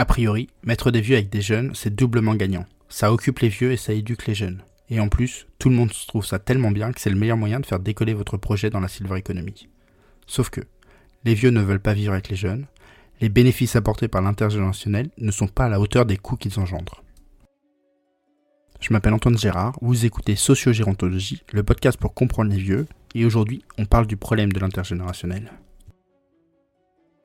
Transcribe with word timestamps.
A 0.00 0.06
priori, 0.06 0.48
mettre 0.62 0.90
des 0.90 1.02
vieux 1.02 1.16
avec 1.16 1.28
des 1.28 1.42
jeunes, 1.42 1.74
c'est 1.74 1.94
doublement 1.94 2.34
gagnant. 2.34 2.64
Ça 2.88 3.12
occupe 3.12 3.40
les 3.40 3.50
vieux 3.50 3.72
et 3.72 3.76
ça 3.76 3.92
éduque 3.92 4.26
les 4.26 4.34
jeunes. 4.34 4.62
Et 4.88 4.98
en 4.98 5.10
plus, 5.10 5.46
tout 5.58 5.68
le 5.68 5.74
monde 5.74 5.92
trouve 6.08 6.24
ça 6.24 6.38
tellement 6.38 6.70
bien 6.70 6.90
que 6.90 7.02
c'est 7.02 7.10
le 7.10 7.18
meilleur 7.18 7.36
moyen 7.36 7.60
de 7.60 7.66
faire 7.66 7.80
décoller 7.80 8.14
votre 8.14 8.38
projet 8.38 8.70
dans 8.70 8.80
la 8.80 8.88
silver 8.88 9.18
economy. 9.18 9.68
Sauf 10.26 10.48
que, 10.48 10.62
les 11.24 11.34
vieux 11.34 11.50
ne 11.50 11.60
veulent 11.60 11.82
pas 11.82 11.92
vivre 11.92 12.14
avec 12.14 12.30
les 12.30 12.36
jeunes, 12.36 12.64
les 13.20 13.28
bénéfices 13.28 13.76
apportés 13.76 14.08
par 14.08 14.22
l'intergénérationnel 14.22 15.10
ne 15.18 15.30
sont 15.30 15.48
pas 15.48 15.66
à 15.66 15.68
la 15.68 15.78
hauteur 15.78 16.06
des 16.06 16.16
coûts 16.16 16.36
qu'ils 16.36 16.58
engendrent. 16.58 17.04
Je 18.80 18.94
m'appelle 18.94 19.12
Antoine 19.12 19.36
Gérard, 19.36 19.76
vous 19.82 20.06
écoutez 20.06 20.34
Sociogérontologie, 20.34 21.42
le 21.52 21.62
podcast 21.62 21.98
pour 21.98 22.14
comprendre 22.14 22.50
les 22.50 22.56
vieux, 22.56 22.86
et 23.14 23.26
aujourd'hui 23.26 23.66
on 23.76 23.84
parle 23.84 24.06
du 24.06 24.16
problème 24.16 24.50
de 24.50 24.60
l'intergénérationnel. 24.60 25.52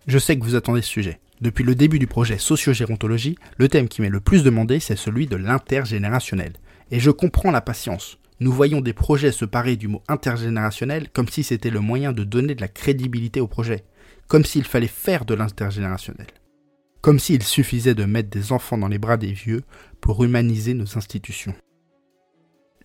Je 0.08 0.20
sais 0.20 0.38
que 0.38 0.44
vous 0.44 0.56
attendez 0.56 0.82
ce 0.82 0.90
sujet. 0.90 1.22
Depuis 1.42 1.64
le 1.64 1.76
début 1.76 2.00
du 2.00 2.08
projet 2.08 2.38
Sociogérontologie, 2.38 3.38
le 3.58 3.68
thème 3.68 3.88
qui 3.88 4.02
m'est 4.02 4.10
le 4.10 4.20
plus 4.20 4.44
demandé 4.44 4.80
c'est 4.80 4.96
celui 4.96 5.28
de 5.28 5.36
l'intergénérationnel. 5.36 6.54
Et 6.92 7.00
je 7.00 7.12
comprends 7.12 7.52
la 7.52 7.62
patience. 7.62 8.20
Nous 8.40 8.52
voyons 8.52 8.82
des 8.82 8.94
projets 8.94 9.32
se 9.32 9.46
parer 9.46 9.76
du 9.76 9.88
mot 9.88 10.04
intergénérationnel 10.08 11.10
comme 11.10 11.30
si 11.30 11.44
c'était 11.44 11.70
le 11.70 11.80
moyen 11.80 12.12
de 12.12 12.24
donner 12.24 12.56
de 12.56 12.62
la 12.62 12.68
crédibilité 12.68 13.42
au 13.42 13.48
projet, 13.48 13.86
comme 14.28 14.46
s'il 14.46 14.66
fallait 14.66 14.88
faire 14.88 15.26
de 15.26 15.34
l'intergénérationnel 15.34 16.28
comme 17.06 17.20
s'il 17.20 17.44
suffisait 17.44 17.94
de 17.94 18.06
mettre 18.06 18.32
des 18.32 18.52
enfants 18.52 18.80
dans 18.80 18.88
les 18.88 18.98
bras 18.98 19.16
des 19.16 19.32
vieux 19.32 19.62
pour 20.02 20.24
humaniser 20.24 20.74
nos 20.74 20.98
institutions. 20.98 21.54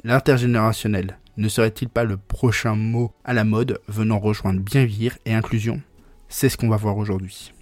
L'intergénérationnel 0.04 1.18
ne 1.38 1.48
serait-il 1.48 1.88
pas 1.88 2.04
le 2.04 2.18
prochain 2.18 2.74
mot 2.74 3.14
à 3.24 3.32
la 3.32 3.44
mode 3.44 3.80
venant 3.88 4.18
rejoindre 4.18 4.60
bien 4.60 4.84
vivre 4.84 5.16
et 5.24 5.32
inclusion? 5.32 5.80
C'est 6.28 6.50
ce 6.50 6.58
qu'on 6.58 6.68
va 6.68 6.76
voir 6.76 6.98
aujourd'hui. 6.98 7.54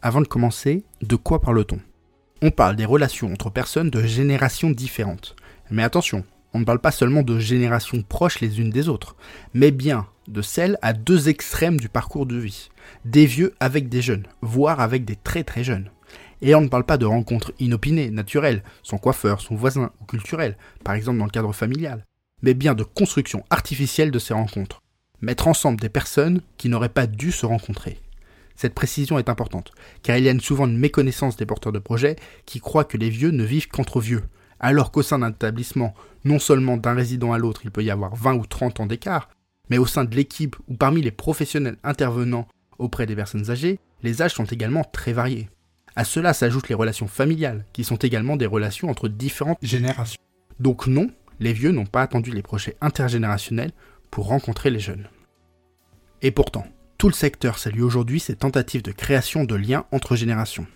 Avant 0.00 0.20
de 0.20 0.28
commencer, 0.28 0.84
de 1.02 1.16
quoi 1.16 1.40
parle-t-on? 1.40 1.80
On 2.40 2.52
parle 2.52 2.76
des 2.76 2.84
relations 2.84 3.32
entre 3.32 3.50
personnes 3.50 3.90
de 3.90 4.06
générations 4.06 4.70
différentes. 4.70 5.34
Mais 5.72 5.82
attention, 5.82 6.24
on 6.54 6.60
ne 6.60 6.64
parle 6.64 6.78
pas 6.78 6.92
seulement 6.92 7.22
de 7.22 7.40
générations 7.40 8.02
proches 8.02 8.38
les 8.38 8.60
unes 8.60 8.70
des 8.70 8.88
autres, 8.88 9.16
mais 9.54 9.72
bien 9.72 10.06
de 10.28 10.40
celles 10.40 10.78
à 10.82 10.92
deux 10.92 11.28
extrêmes 11.28 11.80
du 11.80 11.88
parcours 11.88 12.26
de 12.26 12.36
vie. 12.36 12.68
Des 13.04 13.26
vieux 13.26 13.54
avec 13.58 13.88
des 13.88 14.00
jeunes, 14.00 14.28
voire 14.40 14.78
avec 14.78 15.04
des 15.04 15.16
très 15.16 15.42
très 15.42 15.64
jeunes. 15.64 15.90
Et 16.42 16.54
on 16.54 16.60
ne 16.60 16.68
parle 16.68 16.84
pas 16.84 16.96
de 16.96 17.06
rencontres 17.06 17.52
inopinées, 17.58 18.10
naturelles, 18.10 18.62
son 18.84 18.98
coiffeur, 18.98 19.40
son 19.40 19.56
voisin 19.56 19.90
ou 20.00 20.04
culturelles, 20.04 20.56
par 20.84 20.94
exemple 20.94 21.18
dans 21.18 21.24
le 21.24 21.30
cadre 21.32 21.52
familial, 21.52 22.04
mais 22.42 22.54
bien 22.54 22.74
de 22.74 22.84
construction 22.84 23.42
artificielle 23.50 24.12
de 24.12 24.20
ces 24.20 24.32
rencontres. 24.34 24.80
Mettre 25.22 25.48
ensemble 25.48 25.80
des 25.80 25.88
personnes 25.88 26.40
qui 26.56 26.68
n'auraient 26.68 26.88
pas 26.88 27.08
dû 27.08 27.32
se 27.32 27.46
rencontrer. 27.46 27.98
Cette 28.58 28.74
précision 28.74 29.20
est 29.20 29.28
importante, 29.28 29.70
car 30.02 30.18
il 30.18 30.24
y 30.24 30.28
a 30.28 30.36
souvent 30.40 30.66
une 30.66 30.76
méconnaissance 30.76 31.36
des 31.36 31.46
porteurs 31.46 31.70
de 31.70 31.78
projets 31.78 32.16
qui 32.44 32.58
croient 32.58 32.84
que 32.84 32.96
les 32.96 33.08
vieux 33.08 33.30
ne 33.30 33.44
vivent 33.44 33.68
qu'entre 33.68 34.00
vieux, 34.00 34.24
alors 34.58 34.90
qu'au 34.90 35.02
sein 35.02 35.20
d'un 35.20 35.30
établissement, 35.30 35.94
non 36.24 36.40
seulement 36.40 36.76
d'un 36.76 36.94
résident 36.94 37.32
à 37.32 37.38
l'autre, 37.38 37.60
il 37.62 37.70
peut 37.70 37.84
y 37.84 37.90
avoir 37.92 38.16
20 38.16 38.34
ou 38.34 38.46
30 38.46 38.80
ans 38.80 38.86
d'écart, 38.86 39.28
mais 39.70 39.78
au 39.78 39.86
sein 39.86 40.02
de 40.02 40.16
l'équipe 40.16 40.56
ou 40.66 40.74
parmi 40.74 41.02
les 41.02 41.12
professionnels 41.12 41.76
intervenants 41.84 42.48
auprès 42.80 43.06
des 43.06 43.14
personnes 43.14 43.48
âgées, 43.48 43.78
les 44.02 44.22
âges 44.22 44.34
sont 44.34 44.44
également 44.44 44.82
très 44.82 45.12
variés. 45.12 45.48
À 45.94 46.02
cela 46.02 46.32
s'ajoutent 46.32 46.68
les 46.68 46.74
relations 46.74 47.06
familiales, 47.06 47.64
qui 47.72 47.84
sont 47.84 47.94
également 47.94 48.36
des 48.36 48.46
relations 48.46 48.90
entre 48.90 49.08
différentes 49.08 49.58
générations. 49.62 50.20
Donc 50.58 50.88
non, 50.88 51.12
les 51.38 51.52
vieux 51.52 51.70
n'ont 51.70 51.86
pas 51.86 52.02
attendu 52.02 52.32
les 52.32 52.42
projets 52.42 52.76
intergénérationnels 52.80 53.70
pour 54.10 54.26
rencontrer 54.26 54.70
les 54.70 54.80
jeunes. 54.80 55.08
Et 56.22 56.32
pourtant, 56.32 56.66
tout 56.98 57.08
le 57.08 57.14
secteur 57.14 57.58
salue 57.58 57.82
aujourd'hui 57.82 58.18
ces 58.18 58.34
tentatives 58.34 58.82
de 58.82 58.90
création 58.90 59.44
de 59.44 59.54
liens 59.54 59.86
entre 59.92 60.16
générations. 60.16 60.66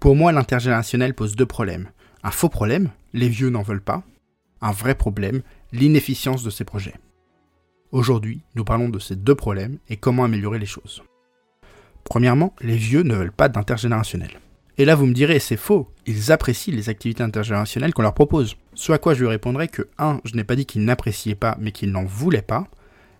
Pour 0.00 0.16
moi, 0.16 0.32
l'intergénérationnel 0.32 1.14
pose 1.14 1.36
deux 1.36 1.46
problèmes. 1.46 1.88
Un 2.24 2.32
faux 2.32 2.48
problème, 2.48 2.90
les 3.12 3.28
vieux 3.28 3.48
n'en 3.48 3.62
veulent 3.62 3.80
pas. 3.80 4.02
Un 4.60 4.72
vrai 4.72 4.96
problème, 4.96 5.42
l'inefficience 5.72 6.42
de 6.42 6.50
ces 6.50 6.64
projets. 6.64 6.94
Aujourd'hui, 7.92 8.42
nous 8.56 8.64
parlons 8.64 8.88
de 8.88 8.98
ces 8.98 9.14
deux 9.14 9.36
problèmes 9.36 9.78
et 9.88 9.96
comment 9.96 10.24
améliorer 10.24 10.58
les 10.58 10.66
choses. 10.66 11.02
Premièrement, 12.02 12.54
les 12.60 12.76
vieux 12.76 13.02
ne 13.02 13.14
veulent 13.14 13.32
pas 13.32 13.48
d'intergénérationnel. 13.48 14.40
Et 14.78 14.84
là, 14.84 14.96
vous 14.96 15.06
me 15.06 15.14
direz, 15.14 15.38
c'est 15.38 15.56
faux, 15.56 15.88
ils 16.06 16.32
apprécient 16.32 16.74
les 16.74 16.88
activités 16.88 17.22
intergénérationnelles 17.22 17.94
qu'on 17.94 18.02
leur 18.02 18.14
propose. 18.14 18.56
Ce 18.74 18.90
à 18.90 18.98
quoi 18.98 19.14
je 19.14 19.20
lui 19.20 19.28
répondrai 19.28 19.68
que 19.68 19.88
1. 19.98 20.22
Je 20.24 20.34
n'ai 20.34 20.44
pas 20.44 20.56
dit 20.56 20.66
qu'ils 20.66 20.84
n'appréciaient 20.84 21.36
pas, 21.36 21.56
mais 21.60 21.70
qu'ils 21.70 21.92
n'en 21.92 22.04
voulaient 22.04 22.42
pas. 22.42 22.66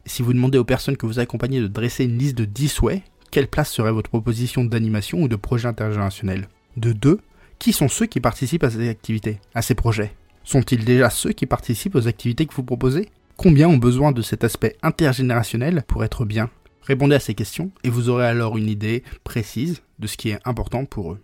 Si 0.04 0.22
vous 0.22 0.32
demandez 0.32 0.58
aux 0.58 0.64
personnes 0.64 0.96
que 0.96 1.06
vous 1.06 1.20
accompagnez 1.20 1.60
de 1.60 1.68
dresser 1.68 2.04
une 2.04 2.18
liste 2.18 2.36
de 2.36 2.44
10 2.44 2.68
souhaits, 2.68 3.02
quelle 3.30 3.48
place 3.48 3.70
serait 3.70 3.92
votre 3.92 4.10
proposition 4.10 4.64
d'animation 4.64 5.22
ou 5.22 5.28
de 5.28 5.36
projet 5.36 5.68
intergénérationnel 5.68 6.48
De 6.76 6.92
2. 6.92 7.20
Qui 7.58 7.72
sont 7.72 7.88
ceux 7.88 8.06
qui 8.06 8.20
participent 8.20 8.64
à 8.64 8.70
ces 8.70 8.88
activités, 8.88 9.38
à 9.54 9.62
ces 9.62 9.76
projets 9.76 10.12
Sont-ils 10.42 10.84
déjà 10.84 11.08
ceux 11.10 11.32
qui 11.32 11.46
participent 11.46 11.94
aux 11.94 12.08
activités 12.08 12.46
que 12.46 12.54
vous 12.54 12.64
proposez 12.64 13.08
Combien 13.36 13.68
ont 13.68 13.78
besoin 13.78 14.10
de 14.12 14.22
cet 14.22 14.42
aspect 14.42 14.76
intergénérationnel 14.82 15.84
pour 15.86 16.04
être 16.04 16.24
bien 16.24 16.50
Répondez 16.82 17.14
à 17.14 17.20
ces 17.20 17.34
questions 17.34 17.70
et 17.84 17.90
vous 17.90 18.08
aurez 18.08 18.26
alors 18.26 18.58
une 18.58 18.68
idée 18.68 19.04
précise 19.22 19.82
de 20.00 20.08
ce 20.08 20.16
qui 20.16 20.30
est 20.30 20.40
important 20.44 20.84
pour 20.84 21.12
eux. 21.12 21.20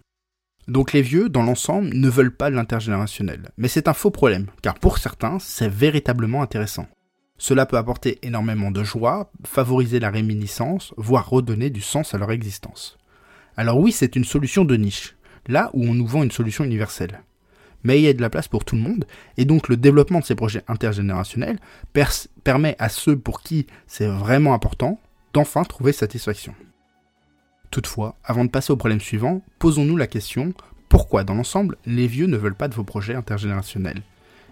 Donc 0.69 0.93
les 0.93 1.03
vieux, 1.03 1.28
dans 1.28 1.43
l'ensemble, 1.43 1.91
ne 1.93 2.09
veulent 2.09 2.34
pas 2.34 2.50
l'intergénérationnel. 2.50 3.50
Mais 3.56 3.69
c'est 3.69 3.88
un 3.88 3.94
faux 3.94 4.11
problème, 4.11 4.47
car 4.62 4.75
pour 4.75 4.99
certains, 4.99 5.38
c'est 5.41 5.69
véritablement 5.69 6.43
intéressant. 6.43 6.87
Cela 7.38 7.66
peut 7.66 7.76
apporter 7.76 8.19
énormément 8.22 8.71
de 8.71 8.84
joie, 8.84 9.31
favoriser 9.44 10.00
la 10.00 10.10
réminiscence, 10.10 10.93
voire 10.97 11.31
redonner 11.31 11.71
du 11.71 11.81
sens 11.81 12.15
à 12.15 12.19
leur 12.19 12.32
existence. 12.32 12.99
Alors 13.56 13.78
oui, 13.78 13.93
c'est 13.93 14.16
une 14.16 14.25
solution 14.25 14.65
de 14.65 14.76
niche, 14.76 15.16
là 15.47 15.71
où 15.72 15.84
on 15.84 15.94
nous 15.94 16.06
vend 16.06 16.22
une 16.22 16.31
solution 16.31 16.65
universelle 16.65 17.22
mais 17.84 18.00
il 18.00 18.04
y 18.04 18.09
a 18.09 18.12
de 18.12 18.21
la 18.21 18.31
place 18.31 18.49
pour 18.49 18.65
tout 18.65 18.76
le 18.76 18.82
monde, 18.82 19.06
et 19.37 19.44
donc 19.44 19.69
le 19.69 19.76
développement 19.76 20.21
de 20.21 20.25
ces 20.25 20.34
projets 20.34 20.65
intergénérationnels 20.69 21.59
permet 22.44 22.76
à 22.78 22.88
ceux 22.88 23.19
pour 23.19 23.43
qui 23.43 23.66
c'est 23.87 24.06
vraiment 24.06 24.55
important 24.55 25.00
d'enfin 25.32 25.65
trouver 25.65 25.93
satisfaction. 25.93 26.55
Toutefois, 27.70 28.16
avant 28.25 28.44
de 28.44 28.50
passer 28.50 28.72
au 28.72 28.76
problème 28.76 29.00
suivant, 29.00 29.43
posons-nous 29.59 29.97
la 29.97 30.06
question 30.06 30.55
pourquoi 30.88 31.22
dans 31.22 31.34
l'ensemble 31.34 31.76
les 31.84 32.06
vieux 32.06 32.26
ne 32.26 32.38
veulent 32.38 32.55
pas 32.55 32.69
de 32.69 32.75
vos 32.75 32.84
projets 32.84 33.15
intergénérationnels? 33.15 34.03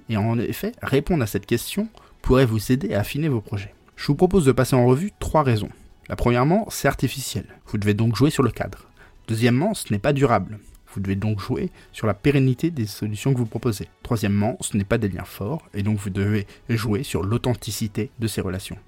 Et 0.08 0.16
en 0.16 0.38
effet, 0.38 0.72
répondre 0.82 1.22
à 1.22 1.26
cette 1.26 1.46
question 1.46 1.88
pourrait 2.26 2.44
vous 2.44 2.72
aider 2.72 2.92
à 2.92 3.00
affiner 3.00 3.28
vos 3.28 3.40
projets. 3.40 3.72
Je 3.94 4.08
vous 4.08 4.16
propose 4.16 4.44
de 4.44 4.50
passer 4.50 4.74
en 4.74 4.84
revue 4.84 5.12
trois 5.20 5.44
raisons. 5.44 5.68
La 6.08 6.16
premièrement, 6.16 6.66
c'est 6.70 6.88
artificiel. 6.88 7.44
Vous 7.68 7.78
devez 7.78 7.94
donc 7.94 8.16
jouer 8.16 8.30
sur 8.30 8.42
le 8.42 8.50
cadre. 8.50 8.90
Deuxièmement, 9.28 9.74
ce 9.74 9.92
n'est 9.92 10.00
pas 10.00 10.12
durable. 10.12 10.58
Vous 10.92 11.00
devez 11.00 11.14
donc 11.14 11.38
jouer 11.38 11.70
sur 11.92 12.08
la 12.08 12.14
pérennité 12.14 12.72
des 12.72 12.86
solutions 12.86 13.32
que 13.32 13.38
vous 13.38 13.46
proposez. 13.46 13.88
Troisièmement, 14.02 14.56
ce 14.60 14.76
n'est 14.76 14.82
pas 14.82 14.98
des 14.98 15.08
liens 15.08 15.22
forts, 15.22 15.62
et 15.72 15.84
donc 15.84 15.98
vous 15.98 16.10
devez 16.10 16.48
jouer 16.68 17.04
sur 17.04 17.22
l'authenticité 17.22 18.10
de 18.18 18.26
ces 18.26 18.40
relations. 18.40 18.78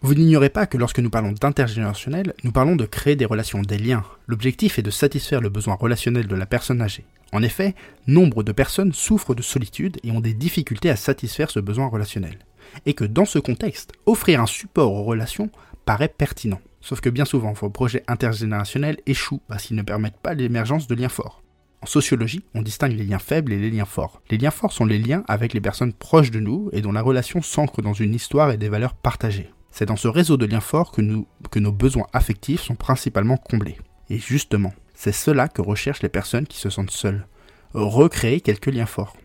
Vous 0.00 0.14
n'ignorez 0.14 0.48
pas 0.48 0.64
que 0.64 0.78
lorsque 0.78 1.00
nous 1.00 1.10
parlons 1.10 1.32
d'intergénérationnel, 1.32 2.32
nous 2.42 2.52
parlons 2.52 2.76
de 2.76 2.86
créer 2.86 3.16
des 3.16 3.26
relations, 3.26 3.60
des 3.60 3.76
liens. 3.76 4.04
L'objectif 4.28 4.78
est 4.78 4.82
de 4.82 4.90
satisfaire 4.90 5.42
le 5.42 5.50
besoin 5.50 5.74
relationnel 5.74 6.26
de 6.26 6.34
la 6.34 6.46
personne 6.46 6.80
âgée. 6.80 7.04
En 7.36 7.42
effet, 7.42 7.74
nombre 8.06 8.42
de 8.42 8.50
personnes 8.50 8.94
souffrent 8.94 9.34
de 9.34 9.42
solitude 9.42 9.98
et 10.02 10.10
ont 10.10 10.20
des 10.20 10.32
difficultés 10.32 10.88
à 10.88 10.96
satisfaire 10.96 11.50
ce 11.50 11.60
besoin 11.60 11.86
relationnel. 11.86 12.38
Et 12.86 12.94
que 12.94 13.04
dans 13.04 13.26
ce 13.26 13.38
contexte, 13.38 13.92
offrir 14.06 14.40
un 14.40 14.46
support 14.46 14.90
aux 14.90 15.04
relations 15.04 15.50
paraît 15.84 16.08
pertinent. 16.08 16.62
Sauf 16.80 17.02
que 17.02 17.10
bien 17.10 17.26
souvent, 17.26 17.52
vos 17.52 17.68
projets 17.68 18.04
intergénérationnels 18.08 18.96
échouent 19.04 19.42
parce 19.48 19.64
qu'ils 19.64 19.76
ne 19.76 19.82
permettent 19.82 20.16
pas 20.16 20.32
l'émergence 20.32 20.86
de 20.86 20.94
liens 20.94 21.10
forts. 21.10 21.42
En 21.82 21.86
sociologie, 21.86 22.42
on 22.54 22.62
distingue 22.62 22.96
les 22.96 23.04
liens 23.04 23.18
faibles 23.18 23.52
et 23.52 23.58
les 23.58 23.70
liens 23.70 23.84
forts. 23.84 24.22
Les 24.30 24.38
liens 24.38 24.50
forts 24.50 24.72
sont 24.72 24.86
les 24.86 24.98
liens 24.98 25.22
avec 25.28 25.52
les 25.52 25.60
personnes 25.60 25.92
proches 25.92 26.30
de 26.30 26.40
nous 26.40 26.70
et 26.72 26.80
dont 26.80 26.92
la 26.92 27.02
relation 27.02 27.42
s'ancre 27.42 27.82
dans 27.82 27.92
une 27.92 28.14
histoire 28.14 28.50
et 28.50 28.56
des 28.56 28.70
valeurs 28.70 28.94
partagées. 28.94 29.50
C'est 29.70 29.84
dans 29.84 29.96
ce 29.96 30.08
réseau 30.08 30.38
de 30.38 30.46
liens 30.46 30.60
forts 30.60 30.90
que, 30.90 31.02
nos 31.02 31.72
besoins 31.72 32.06
affectifs 32.14 32.62
sont 32.62 32.76
principalement 32.76 33.36
comblés. 33.36 33.76
Et 34.08 34.16
justement, 34.16 34.72
c'est 34.96 35.12
cela 35.12 35.46
que 35.46 35.62
recherchent 35.62 36.02
les 36.02 36.08
personnes 36.08 36.48
qui 36.48 36.58
se 36.58 36.70
sentent 36.70 36.90
seules. 36.90 37.28
Recréer 37.74 38.40
quelques 38.40 38.66
liens 38.66 38.86
forts. 38.86 39.16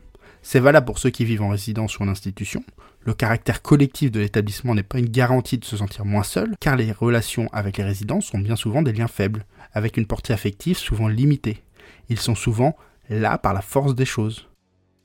C'est 0.44 0.60
valable 0.60 0.86
pour 0.86 1.00
ceux 1.00 1.10
qui 1.10 1.26
vivent 1.26 1.42
en 1.42 1.50
résidence 1.50 1.98
ou 1.98 2.04
en 2.04 2.08
institution, 2.08 2.64
le 3.04 3.16
caractère 3.16 3.64
collectif 3.64 4.12
de 4.12 4.20
l'établissement 4.20 4.76
n'est 4.76 4.84
pas 4.84 5.00
une 5.00 5.10
garantie 5.10 5.58
de 5.58 5.66
se 5.66 5.78
sentir 5.78 6.06
moins 6.06 6.24
seul, 6.24 6.56
car 6.60 6.76
les 6.76 6.92
relations 6.92 7.48
avec 7.52 7.78
les 7.78 7.84
résidents 7.84 8.22
sont 8.22 8.38
bien 8.38 8.56
souvent 8.56 8.84
des 8.84 8.94
liens 8.94 9.08
faibles, 9.08 9.46
avec 9.74 9.98
une 9.98 10.06
portée 10.06 10.34
affective 10.34 10.78
souvent 10.78 11.08
limitée. 11.08 11.64
Ils 12.10 12.20
sont 12.20 12.36
souvent 12.36 12.76
là 13.10 13.40
par 13.40 13.56
la 13.56 13.62
force 13.62 13.96
des 13.96 14.06
choses. 14.06 14.50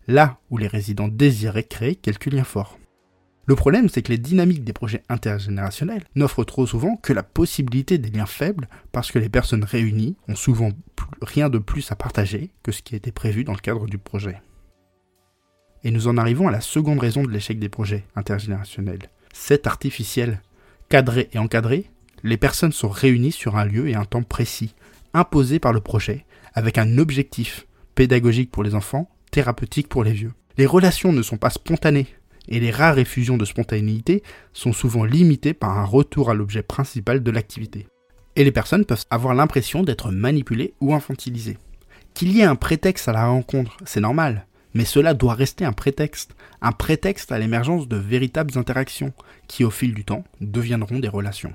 Là 0.09 0.39
où 0.51 0.59
les 0.59 0.67
résidents 0.67 1.09
désiraient 1.09 1.65
créer 1.65 1.97
quelques 1.97 2.27
liens 2.27 2.45
forts. 2.45 2.79
Le 3.47 3.55
problème, 3.55 3.89
c'est 3.89 4.03
que 4.03 4.11
les 4.11 4.19
dynamiques 4.19 4.65
des 4.65 4.73
projets 4.73 5.05
intergénérationnels 5.09 6.03
n'offrent 6.17 6.45
trop 6.45 6.67
souvent 6.67 6.97
que 6.97 7.13
la 7.13 7.23
possibilité 7.23 7.97
des 7.97 8.11
liens 8.11 8.27
faibles 8.27 8.69
parce 8.91 9.13
que 9.13 9.21
les 9.21 9.29
personnes 9.29 9.63
réunies 9.63 10.17
ont 10.27 10.35
souvent 10.35 10.71
rien 11.23 11.49
de 11.49 11.59
plus 11.59 11.93
à 11.93 11.97
partager 11.97 12.51
que 12.65 12.73
ce 12.73 12.83
qui 12.83 12.97
était 12.97 13.13
prévu 13.13 13.45
dans 13.45 13.53
le 13.53 13.59
cadre 13.59 13.87
du 13.87 13.99
projet. 13.99 14.41
Et 15.85 15.93
nous 15.93 16.09
en 16.09 16.17
arrivons 16.17 16.49
à 16.49 16.51
la 16.51 16.61
seconde 16.61 16.99
raison 16.99 17.23
de 17.23 17.31
l'échec 17.31 17.61
des 17.61 17.69
projets 17.69 18.05
intergénérationnels. 18.17 19.11
C'est 19.33 19.69
artificiel. 19.69 20.43
Cadré 20.89 21.29
et 21.33 21.39
encadré, 21.39 21.89
les 22.25 22.37
personnes 22.37 22.73
sont 22.73 22.89
réunies 22.89 23.31
sur 23.31 23.57
un 23.57 23.65
lieu 23.65 23.89
et 23.89 23.95
un 23.95 24.05
temps 24.05 24.25
précis, 24.25 24.75
imposée 25.15 25.61
par 25.61 25.73
le 25.73 25.81
projet, 25.81 26.25
avec 26.55 26.79
un 26.79 26.99
objectif 26.99 27.69
pédagogique 27.95 28.51
pour 28.51 28.65
les 28.65 28.75
enfants, 28.75 29.09
thérapeutique 29.31 29.89
pour 29.89 30.03
les 30.03 30.13
vieux. 30.13 30.33
Les 30.59 30.67
relations 30.67 31.13
ne 31.13 31.23
sont 31.23 31.37
pas 31.37 31.51
spontanées, 31.51 32.09
et 32.49 32.61
les 32.61 32.71
rares 32.71 32.99
effusions 32.99 33.37
de 33.37 33.45
spontanéité 33.45 34.23
sont 34.53 34.73
souvent 34.73 35.05
limitées 35.05 35.55
par 35.55 35.79
un 35.79 35.85
retour 35.85 36.31
à 36.31 36.35
l'objet 36.35 36.63
principal 36.63 37.23
de 37.23 37.31
l'activité. 37.31 37.87
Et 38.37 38.45
les 38.45 38.53
personnes 38.53 38.85
peuvent 38.85 39.05
avoir 39.11 39.35
l'impression 39.35 39.83
d'être 39.83 40.11
manipulées 40.11 40.75
ou 40.81 40.95
infantilisées. 40.95 41.59
Qu'il 42.15 42.33
y 42.33 42.41
ait 42.41 42.45
un 42.45 42.57
prétexte 42.57 43.09
à 43.09 43.13
la 43.13 43.27
rencontre, 43.27 43.77
c'est 43.85 44.01
normal, 44.01 44.47
mais 44.75 44.85
cela 44.85 45.15
doit 45.15 45.35
rester 45.35 45.65
un 45.65 45.73
prétexte, 45.73 46.37
un 46.61 46.73
prétexte 46.73 47.33
à 47.33 47.39
l'émergence 47.39 47.89
de 47.89 47.97
véritables 47.97 48.59
interactions, 48.59 49.13
qui 49.49 49.65
au 49.65 49.71
fil 49.71 49.95
du 49.95 50.05
temps 50.05 50.25
deviendront 50.41 50.99
des 50.99 51.09
relations. 51.09 51.53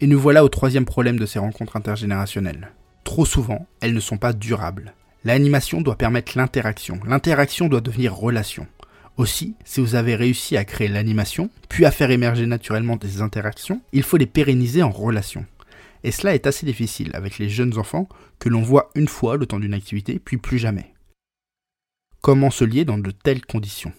Et 0.00 0.08
nous 0.08 0.18
voilà 0.18 0.44
au 0.44 0.48
troisième 0.48 0.84
problème 0.84 1.18
de 1.18 1.26
ces 1.26 1.38
rencontres 1.38 1.76
intergénérationnelles. 1.76 2.72
Trop 3.04 3.24
souvent, 3.24 3.66
elles 3.80 3.94
ne 3.94 4.00
sont 4.00 4.16
pas 4.16 4.32
durables. 4.32 4.94
L'animation 5.24 5.80
doit 5.80 5.96
permettre 5.96 6.36
l'interaction, 6.36 6.98
l'interaction 7.06 7.68
doit 7.68 7.80
devenir 7.80 8.16
relation. 8.16 8.66
Aussi, 9.18 9.54
si 9.64 9.80
vous 9.80 9.94
avez 9.94 10.14
réussi 10.14 10.56
à 10.56 10.64
créer 10.64 10.88
l'animation, 10.88 11.50
puis 11.68 11.84
à 11.84 11.90
faire 11.90 12.10
émerger 12.10 12.46
naturellement 12.46 12.96
des 12.96 13.20
interactions, 13.20 13.82
il 13.92 14.02
faut 14.02 14.16
les 14.16 14.26
pérenniser 14.26 14.82
en 14.82 14.90
relation. 14.90 15.44
Et 16.02 16.10
cela 16.10 16.34
est 16.34 16.46
assez 16.46 16.66
difficile 16.66 17.10
avec 17.14 17.38
les 17.38 17.48
jeunes 17.48 17.78
enfants 17.78 18.08
que 18.38 18.48
l'on 18.48 18.62
voit 18.62 18.90
une 18.94 19.08
fois 19.08 19.36
le 19.36 19.46
temps 19.46 19.60
d'une 19.60 19.74
activité, 19.74 20.18
puis 20.18 20.38
plus 20.38 20.58
jamais. 20.58 20.94
Comment 22.22 22.50
se 22.50 22.64
lier 22.64 22.84
dans 22.84 22.98
de 22.98 23.10
telles 23.10 23.44
conditions? 23.44 23.92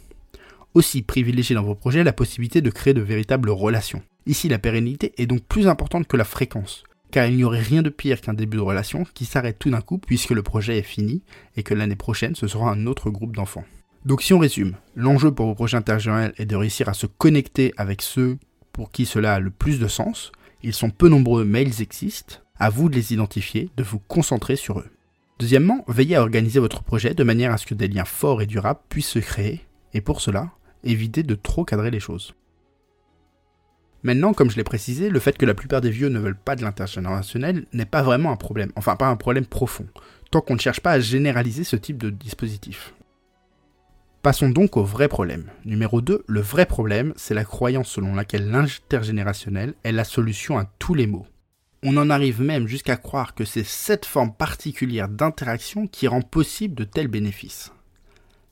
Aussi, 0.73 1.03
privilégiez 1.03 1.55
dans 1.55 1.63
vos 1.63 1.75
projets 1.75 2.03
la 2.03 2.13
possibilité 2.13 2.61
de 2.61 2.71
créer 2.71 2.95
de 2.95 3.01
véritables 3.01 3.51
relations. 3.51 4.01
Ici, 4.25 4.49
la 4.49 4.57
pérennité 4.57 5.13
est 5.17 5.27
donc 5.27 5.43
plus 5.43 5.67
importante 5.67 6.07
que 6.07 6.17
la 6.17 6.23
fréquence, 6.23 6.83
car 7.11 7.27
il 7.27 7.35
n'y 7.35 7.43
aurait 7.43 7.61
rien 7.61 7.83
de 7.83 7.89
pire 7.89 8.19
qu'un 8.19 8.33
début 8.33 8.57
de 8.57 8.63
relation 8.63 9.05
qui 9.13 9.25
s'arrête 9.25 9.59
tout 9.59 9.69
d'un 9.69 9.81
coup 9.81 9.99
puisque 9.99 10.31
le 10.31 10.41
projet 10.41 10.79
est 10.79 10.83
fini 10.83 11.21
et 11.55 11.61
que 11.61 11.75
l'année 11.75 11.95
prochaine 11.95 12.33
ce 12.33 12.47
sera 12.47 12.71
un 12.71 12.87
autre 12.87 13.11
groupe 13.11 13.35
d'enfants. 13.35 13.65
Donc 14.05 14.21
si 14.21 14.33
on 14.33 14.39
résume, 14.39 14.75
l'enjeu 14.95 15.31
pour 15.31 15.45
vos 15.45 15.55
projets 15.55 15.77
intergénérationnels 15.77 16.35
est 16.37 16.45
de 16.45 16.55
réussir 16.55 16.89
à 16.89 16.93
se 16.93 17.05
connecter 17.05 17.73
avec 17.77 18.01
ceux 18.01 18.37
pour 18.73 18.91
qui 18.91 19.05
cela 19.05 19.35
a 19.35 19.39
le 19.39 19.49
plus 19.49 19.79
de 19.79 19.87
sens. 19.87 20.31
Ils 20.61 20.73
sont 20.73 20.89
peu 20.89 21.07
nombreux 21.07 21.45
mais 21.45 21.63
ils 21.63 21.81
existent. 21.81 22.37
À 22.59 22.69
vous 22.69 22.89
de 22.89 22.95
les 22.95 23.13
identifier, 23.13 23.69
de 23.77 23.83
vous 23.83 23.99
concentrer 23.99 24.55
sur 24.55 24.79
eux. 24.79 24.89
Deuxièmement, 25.39 25.83
veillez 25.87 26.15
à 26.15 26.21
organiser 26.21 26.59
votre 26.59 26.83
projet 26.83 27.13
de 27.13 27.23
manière 27.23 27.51
à 27.51 27.57
ce 27.57 27.65
que 27.65 27.73
des 27.73 27.87
liens 27.87 28.05
forts 28.05 28.41
et 28.41 28.45
durables 28.45 28.79
puissent 28.89 29.09
se 29.09 29.19
créer, 29.19 29.61
et 29.93 30.01
pour 30.01 30.21
cela, 30.21 30.51
évitez 30.83 31.23
de 31.23 31.35
trop 31.35 31.65
cadrer 31.65 31.91
les 31.91 31.99
choses. 31.99 32.35
Maintenant, 34.03 34.33
comme 34.33 34.51
je 34.51 34.57
l'ai 34.57 34.63
précisé, 34.63 35.09
le 35.09 35.19
fait 35.19 35.37
que 35.37 35.45
la 35.45 35.55
plupart 35.55 35.81
des 35.81 35.89
vieux 35.89 36.09
ne 36.09 36.19
veulent 36.19 36.37
pas 36.37 36.55
de 36.55 36.61
l'intergénérationnel 36.61 37.65
n'est 37.73 37.85
pas 37.85 38.03
vraiment 38.03 38.31
un 38.31 38.37
problème, 38.37 38.71
enfin 38.75 38.95
pas 38.95 39.07
un 39.07 39.15
problème 39.15 39.45
profond, 39.45 39.87
tant 40.29 40.41
qu'on 40.41 40.55
ne 40.55 40.59
cherche 40.59 40.81
pas 40.81 40.91
à 40.91 40.99
généraliser 40.99 41.63
ce 41.63 41.75
type 41.75 41.97
de 41.97 42.09
dispositif. 42.09 42.93
Passons 44.23 44.49
donc 44.49 44.77
au 44.77 44.85
vrai 44.85 45.09
problème. 45.09 45.51
Numéro 45.65 45.99
2, 45.99 46.23
le 46.25 46.39
vrai 46.39 46.65
problème, 46.65 47.11
c'est 47.17 47.33
la 47.33 47.43
croyance 47.43 47.89
selon 47.89 48.15
laquelle 48.15 48.49
l'intergénérationnel 48.49 49.73
est 49.83 49.91
la 49.91 50.05
solution 50.05 50.57
à 50.57 50.63
tous 50.79 50.93
les 50.93 51.07
maux. 51.07 51.27
On 51.83 51.97
en 51.97 52.09
arrive 52.09 52.41
même 52.41 52.65
jusqu'à 52.65 52.95
croire 52.95 53.35
que 53.35 53.43
c'est 53.43 53.65
cette 53.65 54.05
forme 54.05 54.33
particulière 54.33 55.09
d'interaction 55.09 55.87
qui 55.87 56.07
rend 56.07 56.21
possible 56.21 56.73
de 56.73 56.85
tels 56.85 57.09
bénéfices. 57.09 57.73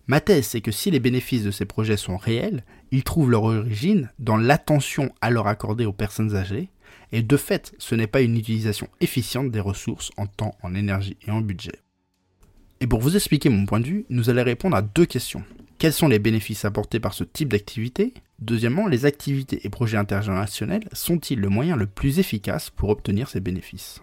Ma 0.08 0.20
thèse, 0.20 0.48
c'est 0.48 0.60
que 0.60 0.72
si 0.72 0.92
les 0.92 1.00
bénéfices 1.00 1.46
de 1.46 1.52
ces 1.52 1.64
projets 1.64 1.96
sont 1.96 2.18
réels, 2.18 2.66
ils 2.92 3.06
trouvent 3.06 3.32
leur 3.32 3.44
origine 3.44 4.12
dans 4.20 4.36
l'attention 4.36 5.14
alors 5.22 5.48
accordée 5.48 5.86
aux 5.86 5.94
personnes 5.94 6.36
âgées, 6.36 6.70
et 7.14 7.22
de 7.22 7.38
fait, 7.38 7.74
ce 7.78 7.96
n'est 7.96 8.08
pas 8.08 8.20
une 8.20 8.36
utilisation 8.36 8.90
efficiente 9.00 9.52
des 9.52 9.62
ressources 9.62 10.12
en 10.18 10.28
temps, 10.28 10.58
en 10.64 10.76
énergie 10.76 11.16
et 11.26 11.32
en 11.32 11.40
budget. 11.40 11.80
Et 12.82 12.88
pour 12.88 13.00
vous 13.00 13.16
expliquer 13.16 13.50
mon 13.50 13.68
point 13.68 13.80
de 13.80 13.86
vue, 13.86 14.06
nous 14.10 14.32
allons 14.32 14.44
répondre 14.44 14.76
à 14.76 14.82
deux 14.82 15.06
questions. 15.06 15.44
Quels 15.78 15.94
sont 15.94 16.08
les 16.08 16.18
bénéfices 16.18 16.66
apportés 16.66 17.00
par 17.00 17.14
ce 17.14 17.24
type 17.24 17.50
d'activité? 17.50 18.16
Deuxièmement, 18.40 18.88
les 18.88 19.06
activités 19.06 19.62
et 19.64 19.70
projets 19.70 19.98
intergénérationnels 19.98 20.90
sont-ils 20.92 21.40
le 21.40 21.50
moyen 21.50 21.76
le 21.76 21.86
plus 21.86 22.18
efficace 22.18 22.72
pour 22.72 22.90
obtenir 22.90 23.30
ces 23.30 23.40
bénéfices? 23.40 24.02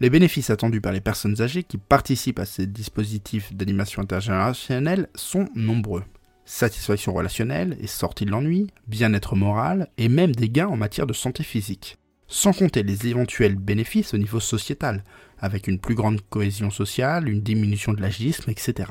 Les 0.00 0.10
bénéfices 0.10 0.50
attendus 0.50 0.82
par 0.82 0.92
les 0.92 1.00
personnes 1.00 1.40
âgées 1.40 1.62
qui 1.62 1.78
participent 1.78 2.40
à 2.40 2.44
ces 2.44 2.66
dispositifs 2.66 3.54
d'animation 3.54 4.02
intergénérationnelle 4.02 5.08
sont 5.14 5.48
nombreux. 5.54 6.04
Satisfaction 6.44 7.14
relationnelle 7.14 7.78
et 7.80 7.86
sortie 7.86 8.26
de 8.26 8.32
l'ennui, 8.32 8.66
bien-être 8.86 9.34
moral 9.34 9.88
et 9.96 10.10
même 10.10 10.34
des 10.34 10.50
gains 10.50 10.68
en 10.68 10.76
matière 10.76 11.06
de 11.06 11.14
santé 11.14 11.42
physique 11.42 11.96
sans 12.28 12.52
compter 12.52 12.82
les 12.82 13.06
éventuels 13.06 13.56
bénéfices 13.56 14.14
au 14.14 14.18
niveau 14.18 14.40
sociétal, 14.40 15.04
avec 15.38 15.68
une 15.68 15.78
plus 15.78 15.94
grande 15.94 16.20
cohésion 16.28 16.70
sociale, 16.70 17.28
une 17.28 17.42
diminution 17.42 17.92
de 17.92 18.00
l'agisme, 18.00 18.50
etc. 18.50 18.90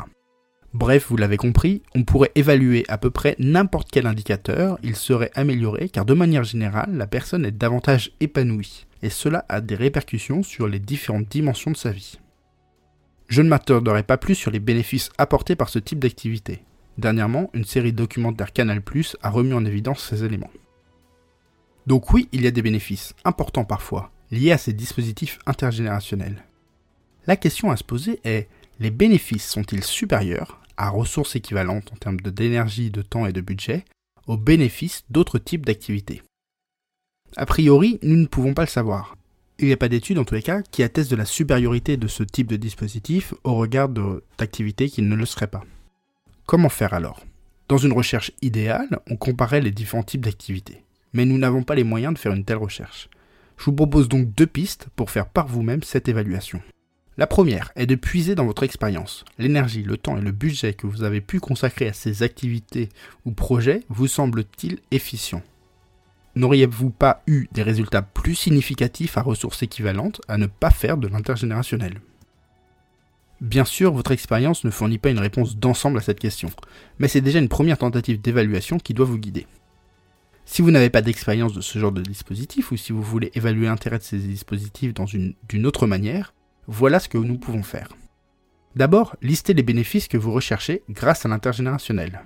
Bref, 0.73 1.07
vous 1.09 1.15
l'avez 1.15 1.37
compris, 1.37 1.83
on 1.95 2.03
pourrait 2.03 2.33
évaluer 2.35 2.83
à 2.89 2.97
peu 2.97 3.09
près 3.09 3.35
n'importe 3.39 3.89
quel 3.91 4.07
indicateur, 4.07 4.77
il 4.83 4.97
serait 4.97 5.31
amélioré 5.33 5.87
car 5.87 6.03
de 6.03 6.13
manière 6.13 6.43
générale, 6.43 6.97
la 6.97 7.07
personne 7.07 7.45
est 7.45 7.51
davantage 7.51 8.11
épanouie, 8.19 8.85
et 9.01 9.09
cela 9.09 9.45
a 9.47 9.61
des 9.61 9.75
répercussions 9.75 10.43
sur 10.43 10.67
les 10.67 10.79
différentes 10.79 11.29
dimensions 11.29 11.71
de 11.71 11.77
sa 11.77 11.91
vie. 11.91 12.19
Je 13.27 13.41
ne 13.41 13.47
m'attarderai 13.47 14.03
pas 14.03 14.17
plus 14.17 14.35
sur 14.35 14.51
les 14.51 14.59
bénéfices 14.59 15.11
apportés 15.17 15.55
par 15.55 15.69
ce 15.69 15.79
type 15.79 15.99
d'activité. 15.99 16.63
Dernièrement, 16.97 17.49
une 17.53 17.65
série 17.65 17.93
documentaire 17.93 18.53
Canal⁇ 18.53 18.79
a 19.21 19.29
remis 19.29 19.53
en 19.53 19.65
évidence 19.65 20.03
ces 20.03 20.23
éléments. 20.23 20.51
Donc 21.87 22.11
oui, 22.13 22.27
il 22.31 22.41
y 22.41 22.47
a 22.47 22.51
des 22.51 22.63
bénéfices, 22.63 23.13
importants 23.25 23.65
parfois, 23.65 24.11
liés 24.31 24.51
à 24.51 24.57
ces 24.57 24.73
dispositifs 24.73 25.39
intergénérationnels. 25.45 26.43
La 27.27 27.35
question 27.35 27.69
à 27.71 27.77
se 27.77 27.83
poser 27.83 28.19
est, 28.23 28.47
les 28.79 28.91
bénéfices 28.91 29.47
sont-ils 29.47 29.83
supérieurs, 29.83 30.61
à 30.77 30.89
ressources 30.89 31.35
équivalentes 31.35 31.91
en 31.93 31.95
termes 31.95 32.19
d'énergie, 32.19 32.89
de 32.89 33.01
temps 33.01 33.25
et 33.25 33.33
de 33.33 33.41
budget, 33.41 33.85
aux 34.27 34.37
bénéfices 34.37 35.03
d'autres 35.09 35.37
types 35.37 35.65
d'activités? 35.65 36.23
A 37.37 37.45
priori, 37.45 37.99
nous 38.01 38.15
ne 38.15 38.25
pouvons 38.25 38.53
pas 38.53 38.63
le 38.63 38.69
savoir. 38.69 39.15
Il 39.59 39.67
n'y 39.67 39.73
a 39.73 39.77
pas 39.77 39.87
d'études, 39.87 40.17
en 40.17 40.25
tous 40.25 40.35
les 40.35 40.41
cas, 40.41 40.61
qui 40.63 40.83
attestent 40.83 41.11
de 41.11 41.15
la 41.15 41.25
supériorité 41.25 41.97
de 41.97 42.07
ce 42.07 42.23
type 42.23 42.47
de 42.47 42.57
dispositif 42.57 43.33
au 43.43 43.55
regard 43.55 43.89
d'activités 44.37 44.89
qui 44.89 45.01
ne 45.01 45.15
le 45.15 45.25
seraient 45.25 45.47
pas. 45.47 45.63
Comment 46.45 46.69
faire 46.69 46.93
alors? 46.93 47.25
Dans 47.69 47.77
une 47.77 47.93
recherche 47.93 48.31
idéale, 48.41 48.99
on 49.09 49.15
comparait 49.15 49.61
les 49.61 49.71
différents 49.71 50.03
types 50.03 50.25
d'activités 50.25 50.84
mais 51.15 51.25
nous 51.25 51.37
n'avons 51.37 51.63
pas 51.63 51.75
les 51.75 51.85
moyens 51.85 52.13
de 52.13 52.19
faire 52.19 52.33
une 52.33 52.43
telle 52.43 52.57
recherche. 52.57 53.09
Je 53.57 53.63
vous 53.65 53.73
propose 53.73 54.09
donc 54.09 54.35
deux 54.35 54.45
pistes 54.45 54.87
pour 54.97 55.09
faire 55.09 55.29
par 55.29 55.47
vous-même 55.47 55.81
cette 55.81 56.09
évaluation. 56.09 56.61
La 57.17 57.25
première 57.25 57.71
est 57.77 57.85
de 57.85 57.95
puiser 57.95 58.35
dans 58.35 58.45
votre 58.45 58.63
expérience. 58.63 59.23
L'énergie, 59.39 59.81
le 59.81 59.95
temps 59.95 60.17
et 60.17 60.21
le 60.21 60.33
budget 60.33 60.73
que 60.73 60.87
vous 60.87 61.03
avez 61.03 61.21
pu 61.21 61.39
consacrer 61.39 61.87
à 61.87 61.93
ces 61.93 62.21
activités 62.21 62.89
ou 63.23 63.31
projets 63.31 63.83
vous 63.87 64.07
semblent-ils 64.07 64.79
efficients? 64.91 65.41
N'auriez-vous 66.35 66.89
pas 66.89 67.23
eu 67.27 67.47
des 67.53 67.63
résultats 67.63 68.01
plus 68.01 68.35
significatifs 68.35 69.17
à 69.17 69.21
ressources 69.21 69.63
équivalentes 69.63 70.19
à 70.27 70.37
ne 70.37 70.47
pas 70.47 70.69
faire 70.69 70.97
de 70.97 71.07
l'intergénérationnel? 71.07 72.01
Bien 73.39 73.63
sûr, 73.63 73.93
votre 73.93 74.11
expérience 74.11 74.65
ne 74.65 74.69
fournit 74.69 74.97
pas 74.97 75.11
une 75.11 75.19
réponse 75.19 75.55
d'ensemble 75.55 75.99
à 75.99 76.01
cette 76.01 76.19
question, 76.19 76.49
mais 76.99 77.07
c'est 77.07 77.21
déjà 77.21 77.39
une 77.39 77.47
première 77.47 77.77
tentative 77.77 78.19
d'évaluation 78.19 78.79
qui 78.79 78.93
doit 78.93 79.05
vous 79.05 79.17
guider. 79.17 79.47
Si 80.45 80.61
vous 80.61 80.71
n'avez 80.71 80.91
pas 80.91 81.01
d'expérience 81.01 81.53
de 81.53 81.61
ce 81.61 81.79
genre 81.79 81.91
de 81.91 82.01
dispositif 82.01 82.71
ou 82.71 82.77
si 82.77 82.93
vous 82.93 83.01
voulez 83.01 83.31
évaluer 83.33 83.65
l'intérêt 83.65 83.97
de 83.97 84.03
ces 84.03 84.19
dispositifs 84.19 84.93
d'une 84.93 85.65
autre 85.65 85.87
manière, 85.87 86.33
voilà 86.67 86.99
ce 86.99 87.09
que 87.09 87.17
nous 87.17 87.37
pouvons 87.37 87.63
faire. 87.63 87.89
D'abord, 88.75 89.15
listez 89.21 89.53
les 89.53 89.63
bénéfices 89.63 90.07
que 90.07 90.17
vous 90.17 90.31
recherchez 90.31 90.83
grâce 90.89 91.25
à 91.25 91.29
l'intergénérationnel. 91.29 92.21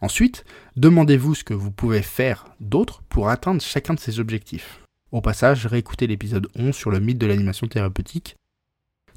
Ensuite, 0.00 0.44
demandez-vous 0.76 1.36
ce 1.36 1.44
que 1.44 1.54
vous 1.54 1.70
pouvez 1.70 2.02
faire 2.02 2.46
d'autre 2.60 3.02
pour 3.08 3.28
atteindre 3.28 3.62
chacun 3.62 3.94
de 3.94 4.00
ces 4.00 4.18
objectifs. 4.18 4.80
Au 5.12 5.20
passage, 5.20 5.66
réécoutez 5.66 6.06
l'épisode 6.06 6.48
11 6.56 6.74
sur 6.74 6.90
le 6.90 7.00
mythe 7.00 7.18
de 7.18 7.26
l'animation 7.26 7.68
thérapeutique. 7.68 8.36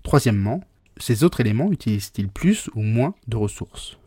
Troisièmement, 0.04 0.64
ces 0.98 1.24
autres 1.24 1.42
éléments 1.42 1.72
utilisent-ils 1.72 2.30
plus 2.30 2.70
ou 2.76 2.82
moins 2.82 3.16
de 3.28 3.36
ressources? 3.36 3.98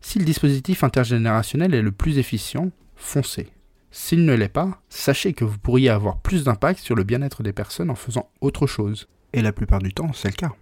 Si 0.00 0.18
le 0.18 0.24
dispositif 0.24 0.84
intergénérationnel 0.84 1.74
est 1.74 1.82
le 1.82 1.92
plus 1.92 2.18
efficient, 2.18 2.70
foncez. 2.98 3.48
S'il 3.90 4.26
ne 4.26 4.34
l'est 4.34 4.48
pas, 4.48 4.82
sachez 4.90 5.32
que 5.32 5.44
vous 5.44 5.58
pourriez 5.58 5.88
avoir 5.88 6.18
plus 6.20 6.44
d'impact 6.44 6.80
sur 6.80 6.94
le 6.94 7.04
bien-être 7.04 7.42
des 7.42 7.54
personnes 7.54 7.90
en 7.90 7.94
faisant 7.94 8.30
autre 8.40 8.66
chose. 8.66 9.08
Et 9.32 9.40
la 9.40 9.52
plupart 9.52 9.80
du 9.80 9.94
temps, 9.94 10.12
c'est 10.12 10.28
le 10.28 10.34
cas. 10.34 10.52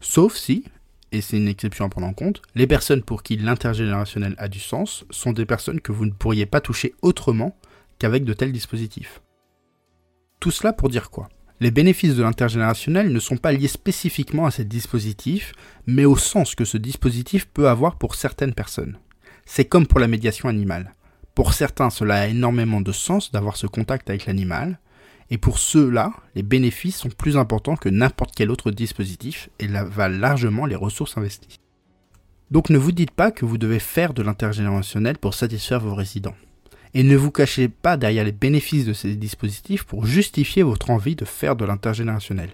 Sauf 0.00 0.34
si, 0.34 0.64
et 1.12 1.20
c'est 1.20 1.36
une 1.36 1.48
exception 1.48 1.86
à 1.86 1.88
prendre 1.88 2.06
en 2.06 2.12
compte, 2.12 2.42
les 2.54 2.66
personnes 2.66 3.02
pour 3.02 3.22
qui 3.22 3.36
l'intergénérationnel 3.36 4.34
a 4.38 4.48
du 4.48 4.60
sens 4.60 5.04
sont 5.10 5.32
des 5.32 5.46
personnes 5.46 5.80
que 5.80 5.92
vous 5.92 6.06
ne 6.06 6.12
pourriez 6.12 6.46
pas 6.46 6.60
toucher 6.60 6.94
autrement 7.02 7.56
qu'avec 7.98 8.24
de 8.24 8.32
tels 8.32 8.52
dispositifs. 8.52 9.20
Tout 10.38 10.50
cela 10.50 10.72
pour 10.72 10.88
dire 10.88 11.10
quoi? 11.10 11.28
Les 11.60 11.70
bénéfices 11.70 12.16
de 12.16 12.22
l'intergénérationnel 12.22 13.12
ne 13.12 13.20
sont 13.20 13.36
pas 13.36 13.52
liés 13.52 13.68
spécifiquement 13.68 14.46
à 14.46 14.50
ces 14.50 14.64
dispositifs, 14.64 15.52
mais 15.86 16.06
au 16.06 16.16
sens 16.16 16.54
que 16.54 16.64
ce 16.64 16.78
dispositif 16.78 17.46
peut 17.48 17.68
avoir 17.68 17.96
pour 17.96 18.14
certaines 18.14 18.54
personnes. 18.54 18.98
C'est 19.44 19.66
comme 19.66 19.86
pour 19.86 20.00
la 20.00 20.08
médiation 20.08 20.48
animale. 20.48 20.94
Pour 21.34 21.54
certains, 21.54 21.90
cela 21.90 22.22
a 22.22 22.26
énormément 22.26 22.80
de 22.80 22.92
sens 22.92 23.32
d'avoir 23.32 23.56
ce 23.56 23.66
contact 23.66 24.10
avec 24.10 24.26
l'animal, 24.26 24.78
Et 25.30 25.38
pour 25.38 25.58
ceux-là, 25.58 26.12
les 26.34 26.42
bénéfices 26.42 26.96
sont 26.96 27.08
plus 27.08 27.36
importants 27.36 27.76
que 27.76 27.88
n'importe 27.88 28.34
quel 28.34 28.50
autre 28.50 28.72
dispositif 28.72 29.48
et 29.60 29.68
valent 29.68 30.18
largement 30.18 30.66
les 30.66 30.74
ressources 30.74 31.16
investies. 31.16 31.60
Donc 32.50 32.68
ne 32.68 32.78
vous 32.78 32.90
dites 32.90 33.12
pas 33.12 33.30
que 33.30 33.44
vous 33.44 33.58
devez 33.58 33.78
faire 33.78 34.12
de 34.12 34.22
l'intergénérationnel 34.22 35.18
pour 35.18 35.34
satisfaire 35.34 35.80
vos 35.80 35.94
résidents. 35.94 36.34
Et 36.94 37.04
ne 37.04 37.16
vous 37.16 37.30
cachez 37.30 37.68
pas 37.68 37.96
derrière 37.96 38.24
les 38.24 38.32
bénéfices 38.32 38.84
de 38.84 38.92
ces 38.92 39.14
dispositifs 39.14 39.84
pour 39.84 40.04
justifier 40.04 40.64
votre 40.64 40.90
envie 40.90 41.14
de 41.14 41.24
faire 41.24 41.54
de 41.54 41.64
l'intergénérationnel. 41.64 42.50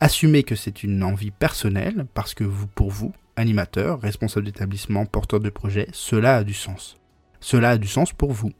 Assumez 0.00 0.42
que 0.42 0.56
c'est 0.56 0.82
une 0.82 1.04
envie 1.04 1.30
personnelle 1.30 2.06
parce 2.12 2.34
que 2.34 2.42
vous, 2.42 2.66
pour 2.66 2.90
vous, 2.90 3.12
animateur, 3.36 4.00
responsable 4.00 4.46
d'établissement, 4.46 5.06
porteur 5.06 5.38
de 5.38 5.50
projet, 5.50 5.86
cela 5.92 6.38
a 6.38 6.44
du 6.44 6.54
sens. 6.54 6.96
Cela 7.40 7.70
a 7.70 7.78
du 7.78 7.88
sens 7.88 8.12
pour 8.12 8.32
vous. 8.32 8.52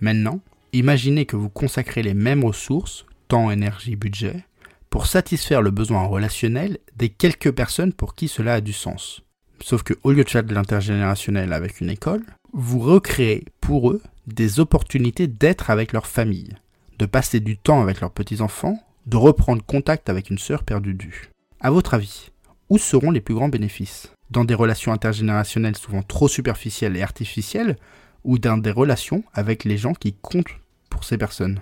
Maintenant, 0.00 0.40
imaginez 0.72 1.24
que 1.24 1.36
vous 1.36 1.48
consacrez 1.48 2.02
les 2.02 2.14
mêmes 2.14 2.44
ressources, 2.44 3.06
temps, 3.28 3.50
énergie, 3.50 3.96
budget, 3.96 4.44
pour 4.90 5.06
satisfaire 5.06 5.62
le 5.62 5.70
besoin 5.70 6.04
relationnel 6.04 6.78
des 6.96 7.08
quelques 7.08 7.52
personnes 7.52 7.92
pour 7.92 8.14
qui 8.14 8.28
cela 8.28 8.54
a 8.54 8.60
du 8.60 8.72
sens. 8.72 9.22
Sauf 9.62 9.82
que 9.82 9.94
au 10.02 10.12
lieu 10.12 10.24
de 10.24 10.28
faire 10.28 10.44
de 10.44 10.54
l'intergénérationnel 10.54 11.52
avec 11.52 11.80
une 11.80 11.90
école, 11.90 12.24
vous 12.52 12.78
recréez 12.78 13.44
pour 13.60 13.90
eux 13.90 14.02
des 14.26 14.60
opportunités 14.60 15.26
d'être 15.26 15.70
avec 15.70 15.92
leur 15.92 16.06
famille, 16.06 16.54
de 16.98 17.06
passer 17.06 17.40
du 17.40 17.56
temps 17.56 17.80
avec 17.80 18.00
leurs 18.00 18.10
petits-enfants, 18.10 18.78
de 19.06 19.16
reprendre 19.16 19.64
contact 19.64 20.08
avec 20.08 20.30
une 20.30 20.38
sœur 20.38 20.64
perdue 20.64 20.94
due. 20.94 21.30
À 21.60 21.70
votre 21.70 21.94
avis, 21.94 22.30
où 22.68 22.78
seront 22.78 23.10
les 23.10 23.20
plus 23.20 23.34
grands 23.34 23.48
bénéfices? 23.48 24.12
Dans 24.30 24.44
des 24.44 24.54
relations 24.54 24.92
intergénérationnelles 24.92 25.76
souvent 25.76 26.02
trop 26.02 26.28
superficielles 26.28 26.96
et 26.96 27.02
artificielles, 27.02 27.76
ou 28.24 28.38
dans 28.38 28.58
des 28.58 28.72
relations 28.72 29.22
avec 29.32 29.64
les 29.64 29.78
gens 29.78 29.94
qui 29.94 30.12
comptent 30.14 30.60
pour 30.90 31.04
ces 31.04 31.16
personnes 31.18 31.60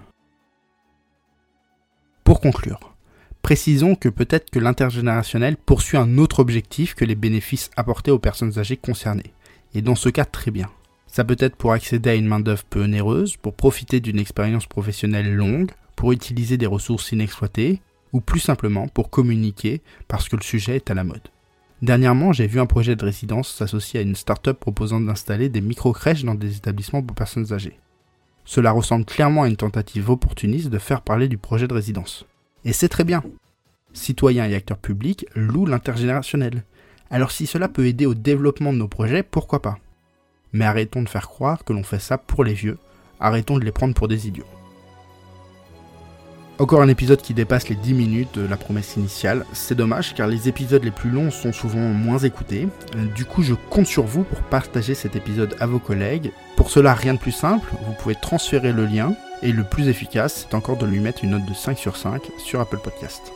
Pour 2.25 2.40
conclure, 2.40 2.94
Précisons 3.44 3.94
que 3.94 4.09
peut-être 4.09 4.49
que 4.49 4.59
l'intergénérationnel 4.59 5.59
poursuit 5.59 5.99
un 5.99 6.16
autre 6.16 6.40
objectif 6.40 6.94
que 6.94 7.04
les 7.04 7.14
bénéfices 7.14 7.71
apportés 7.76 8.11
aux 8.11 8.18
personnes 8.18 8.59
âgées 8.59 8.78
concernées. 8.78 9.35
Et 9.75 9.83
dans 9.83 9.97
ce 9.97 10.09
cas, 10.09 10.25
très 10.25 10.50
bien. 10.50 10.71
Ça 11.06 11.25
peut 11.25 11.37
être 11.38 11.54
pour 11.54 11.73
accéder 11.73 12.09
à 12.09 12.14
une 12.14 12.26
main-d'œuvre 12.26 12.64
peu 12.64 12.85
onéreuse, 12.85 13.37
pour 13.37 13.52
profiter 13.52 14.00
d'une 14.00 14.18
expérience 14.18 14.64
professionnelle 14.64 15.35
longue, 15.35 15.73
pour 15.94 16.12
utiliser 16.12 16.56
des 16.56 16.64
ressources 16.64 17.12
inexploitées, 17.12 17.83
ou 18.14 18.23
plus 18.23 18.40
simplement 18.40 18.88
pour 18.88 19.11
communiquer 19.11 19.83
parce 20.09 20.26
que 20.26 20.37
le 20.37 20.42
sujet 20.42 20.76
est 20.76 20.90
à 20.90 20.94
la 20.94 21.04
mode. 21.04 21.28
Dernièrement, 21.85 22.33
j'ai 22.33 22.47
vu 22.47 22.61
un 22.61 22.67
projet 22.67 22.97
de 22.97 23.05
résidence 23.05 23.53
s'associer 23.53 24.00
à 24.00 24.03
une 24.03 24.14
start-up 24.14 24.59
proposant 24.59 25.03
d'installer 25.03 25.50
des 25.50 25.61
micro-crèches 25.61 26.25
dans 26.25 26.35
des 26.35 26.57
établissements 26.57 27.03
pour 27.03 27.14
personnes 27.14 27.53
âgées. 27.53 27.79
Cela 28.47 28.73
ressemble 28.73 29.05
clairement 29.05 29.43
à 29.43 29.49
une 29.49 29.59
tentative 29.59 30.09
opportuniste 30.09 30.71
de 30.71 30.79
faire 30.79 31.03
parler 31.03 31.29
du 31.29 31.37
projet 31.37 31.69
de 31.69 31.75
résidence. 31.75 32.25
Et 32.64 32.73
c'est 32.73 32.88
très 32.88 33.05
bien. 33.05 33.23
Citoyens 33.93 34.47
et 34.47 34.55
acteurs 34.55 34.79
publics 34.79 35.26
louent 35.35 35.67
l'intergénérationnel. 35.67 36.64
Alors 37.11 37.31
si 37.31 37.47
cela 37.47 37.69
peut 37.69 37.87
aider 37.87 38.07
au 38.07 38.14
développement 38.14 38.73
de 38.73 38.79
nos 38.79 38.88
projets, 38.88 39.23
pourquoi 39.23 39.61
pas? 39.61 39.79
Mais 40.55 40.64
arrêtons 40.64 41.03
de 41.03 41.09
faire 41.11 41.29
croire 41.29 41.64
que 41.64 41.75
l'on 41.75 41.83
fait 41.83 41.99
ça 41.99 42.17
pour 42.17 42.45
les 42.45 42.55
vieux, 42.55 42.79
arrêtons 43.21 43.59
de 43.59 43.64
les 43.67 43.73
prendre 43.73 43.93
pour 43.93 44.09
des 44.09 44.26
idiots. 44.26 44.47
Encore 46.61 46.82
un 46.82 46.88
épisode 46.88 47.20
qui 47.20 47.34
dépasse 47.34 47.68
les 47.68 47.75
10 47.75 47.94
minutes 47.94 48.38
de 48.38 48.46
la 48.46 48.56
promesse 48.56 48.94
initiale. 48.96 49.44
C'est 49.52 49.75
dommage 49.75 50.14
car 50.14 50.28
les 50.28 50.49
épisodes 50.49 50.84
les 50.84 50.92
plus 50.92 51.11
longs 51.11 51.32
sont 51.32 51.52
souvent 51.52 51.80
moins 51.80 52.18
écoutés. 52.18 52.68
Du 53.16 53.25
coup, 53.25 53.42
je 53.42 53.54
compte 53.54 53.88
sur 53.88 54.04
vous 54.04 54.23
pour 54.23 54.40
partager 54.42 54.94
cet 54.94 55.16
épisode 55.16 55.56
à 55.58 55.66
vos 55.66 55.80
collègues. 55.80 56.30
Pour 56.56 56.70
cela, 56.70 56.94
rien 56.94 57.14
de 57.14 57.18
plus 57.18 57.32
simple, 57.32 57.68
vous 57.84 57.92
pouvez 57.94 58.14
transférer 58.14 58.73
le 58.73 58.87
lien 58.87 59.14
et 59.42 59.50
le 59.50 59.64
plus 59.64 59.88
efficace, 59.88 60.46
c'est 60.49 60.54
encore 60.54 60.76
de 60.76 60.87
lui 60.87 61.00
mettre 61.00 61.25
une 61.25 61.30
note 61.30 61.44
de 61.44 61.54
5 61.54 61.76
sur 61.76 61.96
5 61.96 62.23
sur 62.38 62.61
Apple 62.61 62.78
Podcast. 62.78 63.32